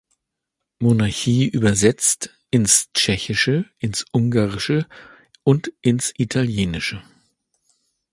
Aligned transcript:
Monarchie 0.79 1.47
übersetzt: 1.47 2.31
ins 2.49 2.91
Tschechische, 2.91 3.69
ins 3.77 4.03
Ungarische 4.13 4.87
und 5.43 5.71
ins 5.83 6.11
Italienische. 6.17 7.03